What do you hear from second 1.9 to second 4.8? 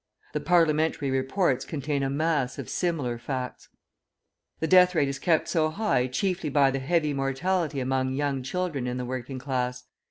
a mass of similar facts. The